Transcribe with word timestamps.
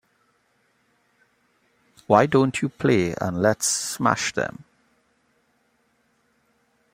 Why 2.07 2.25
don't 2.25 2.59
you 2.63 2.69
play 2.69 3.13
and 3.21 3.39
let's 3.39 3.67
smash 3.67 4.33
them? 4.33 4.63